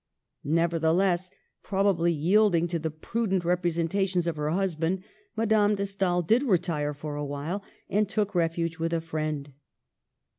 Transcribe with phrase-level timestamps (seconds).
[0.43, 1.29] Nevertheless,
[1.61, 5.03] probably yielding to the prudent representations of her husband,
[5.37, 9.51] Madame de Stael did retire for .a while, and took refuge with a friend.